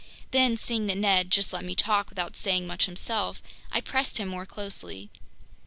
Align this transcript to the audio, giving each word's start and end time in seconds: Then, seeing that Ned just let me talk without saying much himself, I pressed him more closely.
Then, 0.31 0.57
seeing 0.57 0.87
that 0.87 0.97
Ned 0.97 1.29
just 1.29 1.53
let 1.53 1.63
me 1.63 1.75
talk 1.75 2.09
without 2.09 2.35
saying 2.35 2.65
much 2.65 2.85
himself, 2.87 3.39
I 3.71 3.81
pressed 3.81 4.17
him 4.17 4.29
more 4.29 4.47
closely. 4.47 5.11